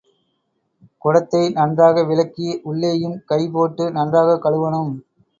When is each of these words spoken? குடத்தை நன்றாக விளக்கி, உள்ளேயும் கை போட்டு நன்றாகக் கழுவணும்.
குடத்தை 0.97 1.49
நன்றாக 1.49 2.03
விளக்கி, 2.03 2.59
உள்ளேயும் 2.63 3.21
கை 3.25 3.49
போட்டு 3.49 3.91
நன்றாகக் 3.91 4.43
கழுவணும். 4.45 4.91